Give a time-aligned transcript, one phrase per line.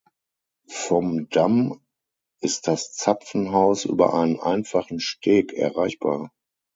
[0.67, 1.79] Vom Damm
[2.39, 6.31] ist das Zapfenhaus über einen einfachen Steg erreichbar.